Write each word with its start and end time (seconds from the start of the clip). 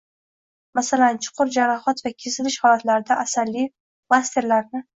masalan, 0.79 1.19
chuqur 1.25 1.51
jarohat 1.57 2.03
va 2.07 2.13
kesilish 2.25 2.59
holatlarida 2.65 3.21
asalli 3.27 3.69
plastirlarni. 3.71 4.87